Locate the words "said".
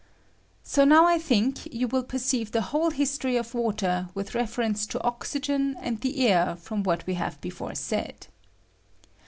7.75-8.25